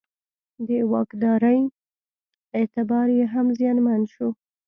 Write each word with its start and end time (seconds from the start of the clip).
او 0.55 0.61
د 0.67 0.69
واکدارۍ 0.93 1.59
اعتبار 2.57 3.07
یې 3.17 3.23
هم 3.33 3.47
زیانمن 3.57 4.01
شو. 4.13 4.27